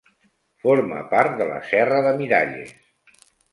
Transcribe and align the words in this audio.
Forma 0.63 1.01
part 1.11 1.37
de 1.43 1.47
la 1.51 1.61
Serra 1.73 2.01
de 2.09 2.17
Miralles. 2.25 2.75